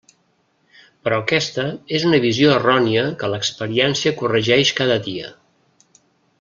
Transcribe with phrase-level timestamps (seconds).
[1.07, 1.65] Però aquesta
[1.99, 5.33] és una visió errònia que l'experiència corregeix cada dia.